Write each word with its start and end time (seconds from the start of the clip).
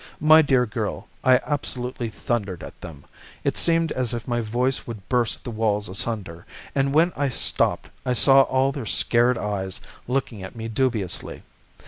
My 0.19 0.41
dear 0.41 0.65
girl, 0.65 1.07
I 1.23 1.39
absolutely 1.45 2.09
thundered 2.09 2.63
at 2.63 2.81
them. 2.81 3.05
It 3.43 3.55
seemed 3.55 3.91
as 3.91 4.15
if 4.15 4.27
my 4.27 4.41
voice 4.41 4.87
would 4.87 5.07
burst 5.09 5.43
the 5.43 5.51
walls 5.51 5.87
asunder, 5.87 6.43
and 6.73 6.91
when 6.91 7.13
I 7.15 7.29
stopped 7.29 7.89
I 8.03 8.13
saw 8.13 8.41
all 8.41 8.71
their 8.71 8.87
scared 8.87 9.37
eyes 9.37 9.79
looking 10.07 10.41
at 10.41 10.55
me 10.55 10.67
dubiously. 10.69 11.43